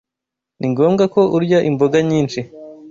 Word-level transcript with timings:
Ni 0.59 0.67
ngombwa 0.71 1.03
ko 1.13 1.21
urya 1.35 1.59
imboga 1.69 1.97
nyinshi. 2.09 2.39